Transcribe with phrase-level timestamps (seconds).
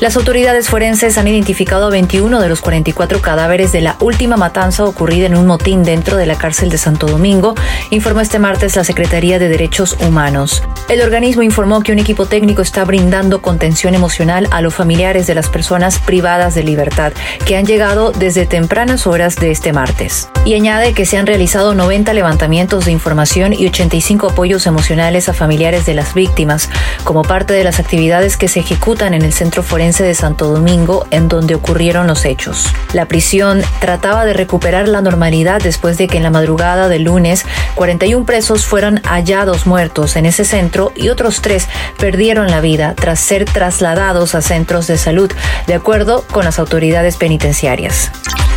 [0.00, 5.26] Las autoridades forenses han identificado 21 de los 44 cadáveres de la última matanza ocurrida
[5.26, 7.54] en un motín dentro de la cárcel de Santo Domingo,
[7.90, 10.62] informó este martes la Secretaría de Derechos Humanos.
[10.88, 15.36] El organismo informó que un equipo técnico está brindando contención emocional a los familiares de
[15.36, 17.12] las personas privadas de libertad
[17.46, 20.28] que han llegado desde tempranas horas de este martes.
[20.46, 25.32] Y añade que se han realizado 90 levantamientos de información y 85 apoyos emocionales a
[25.32, 26.68] familiares de las víctimas,
[27.02, 31.06] como parte de las actividades que se ejecutan en el Centro Forense de Santo Domingo,
[31.10, 32.66] en donde ocurrieron los hechos.
[32.92, 37.46] La prisión trataba de recuperar la normalidad después de que en la madrugada del lunes
[37.74, 43.18] 41 presos fueron hallados muertos en ese centro y otros tres perdieron la vida tras
[43.18, 45.32] ser trasladados a centros de salud,
[45.66, 48.10] de acuerdo con las autoridades penitenciarias.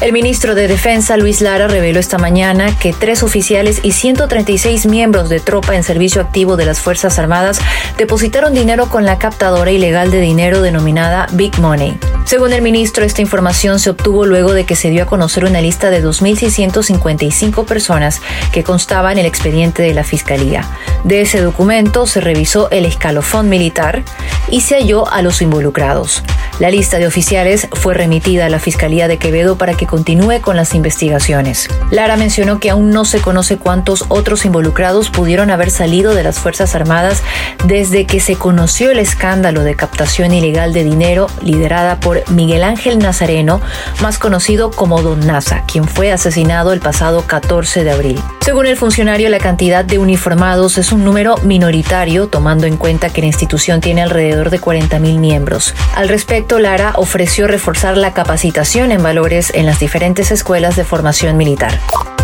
[0.00, 5.28] El ministro de Defensa, Luis Lara, reveló esta mañana que tres oficiales y 136 miembros
[5.28, 7.58] de tropa en servicio activo de las Fuerzas Armadas
[7.96, 11.98] depositaron dinero con la captadora ilegal de dinero denominada Big Money.
[12.26, 15.60] Según el ministro, esta información se obtuvo luego de que se dio a conocer una
[15.60, 18.20] lista de 2.655 personas
[18.52, 20.64] que constaba en el expediente de la Fiscalía.
[21.02, 24.04] De ese documento se revisó el escalofón militar
[24.48, 26.22] y se halló a los involucrados.
[26.58, 30.56] La lista de oficiales fue remitida a la Fiscalía de Quevedo para que continúe con
[30.56, 31.68] las investigaciones.
[31.92, 36.40] Lara mencionó que aún no se conoce cuántos otros involucrados pudieron haber salido de las
[36.40, 37.22] Fuerzas Armadas
[37.64, 42.98] desde que se conoció el escándalo de captación ilegal de dinero liderada por Miguel Ángel
[42.98, 43.60] Nazareno,
[44.02, 48.20] más conocido como Don Nasa, quien fue asesinado el pasado 14 de abril.
[48.40, 53.20] Según el funcionario, la cantidad de uniformados es un número minoritario, tomando en cuenta que
[53.20, 55.74] la institución tiene alrededor de 40.000 miembros.
[55.94, 61.36] Al respecto, Lara ofreció reforzar la capacitación en valores en las diferentes escuelas de formación
[61.36, 61.78] militar.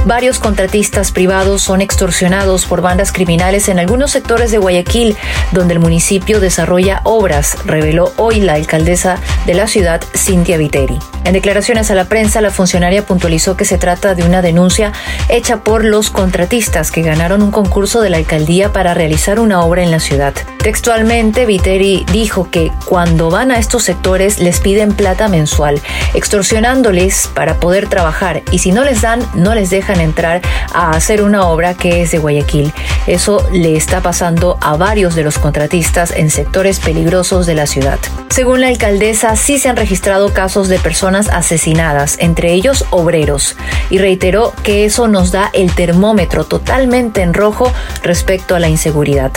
[0.05, 5.17] Varios contratistas privados son extorsionados por bandas criminales en algunos sectores de Guayaquil,
[5.53, 10.99] donde el municipio desarrolla obras, reveló hoy la alcaldesa de la ciudad, Cintia Viteri.
[11.25, 14.93] En declaraciones a la prensa, la funcionaria puntualizó que se trata de una denuncia
[15.31, 19.83] hecha por los contratistas que ganaron un concurso de la alcaldía para realizar una obra
[19.83, 20.35] en la ciudad.
[20.59, 25.81] Textualmente, Viteri dijo que cuando van a estos sectores les piden plata mensual,
[26.13, 31.23] extorsionándoles para poder trabajar y si no les dan, no les dejan entrar a hacer
[31.23, 32.73] una obra que es de Guayaquil.
[33.07, 37.99] Eso le está pasando a varios de los contratistas en sectores peligrosos de la ciudad.
[38.31, 43.57] Según la alcaldesa, sí se han registrado casos de personas asesinadas, entre ellos obreros,
[43.91, 47.73] y reiteró que eso nos da el termómetro totalmente en rojo
[48.03, 49.33] respecto a la inseguridad.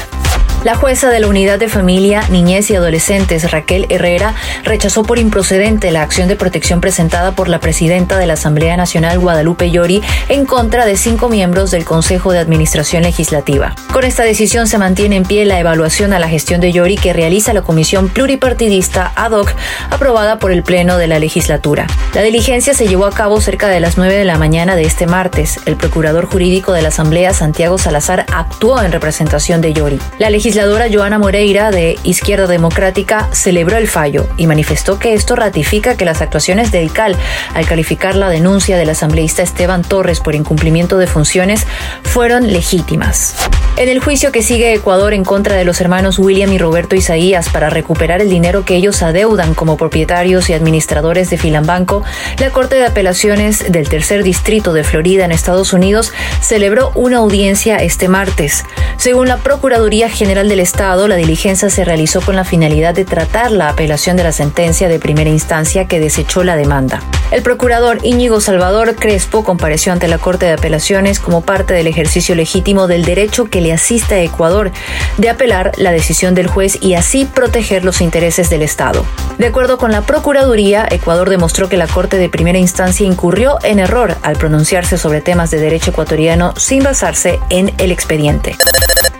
[0.67, 4.35] La jueza de la Unidad de Familia, Niñez y Adolescentes, Raquel Herrera,
[4.65, 9.17] rechazó por improcedente la acción de protección presentada por la presidenta de la Asamblea Nacional,
[9.17, 13.75] Guadalupe Llori, en contra de cinco miembros del Consejo de Administración Legislativa.
[13.93, 17.13] Con esta decisión se mantiene en pie la evaluación a la gestión de Llori que
[17.13, 19.53] realiza la Comisión Pluripartidista ad hoc
[19.89, 21.87] aprobada por el Pleno de la Legislatura.
[22.13, 25.07] La diligencia se llevó a cabo cerca de las 9 de la mañana de este
[25.07, 25.61] martes.
[25.65, 29.99] El procurador jurídico de la Asamblea, Santiago Salazar, actuó en representación de Llori.
[30.19, 35.95] La legisladora Joana Moreira de Izquierda Democrática celebró el fallo y manifestó que esto ratifica
[35.95, 37.15] que las actuaciones del CAL
[37.53, 41.67] al calificar la denuncia del asambleísta Esteban Torres por incumplimiento de funciones
[42.01, 43.35] fueron legítimas.
[43.77, 47.49] En el juicio que sigue Ecuador en contra de los hermanos William y Roberto Isaías
[47.49, 52.03] para recuperar el dinero que ellos adeudan como propietarios y administradores de Filambanco,
[52.39, 56.11] la Corte de Apelaciones del Tercer Distrito de Florida en Estados Unidos
[56.41, 58.65] celebró una audiencia este martes.
[58.97, 63.51] Según la Procuraduría General del Estado, la diligencia se realizó con la finalidad de tratar
[63.51, 67.03] la apelación de la sentencia de primera instancia que desechó la demanda.
[67.29, 72.35] El procurador Íñigo Salvador Crespo compareció ante la Corte de Apelaciones como parte del ejercicio
[72.35, 74.71] legítimo del derecho que le asiste a Ecuador
[75.17, 79.05] de apelar la decisión del juez y así proteger los intereses del Estado.
[79.37, 83.79] De acuerdo con la Procuraduría, Ecuador demostró que la Corte de primera instancia incurrió en
[83.79, 88.55] error al pronunciarse sobre temas de derecho ecuatoriano sin basarse en el expediente.